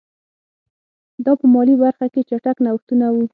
دا 1.25 1.31
په 1.39 1.45
مالي 1.53 1.75
برخه 1.83 2.05
کې 2.13 2.21
چټک 2.29 2.57
نوښتونه 2.65 3.05
وو 3.13 3.25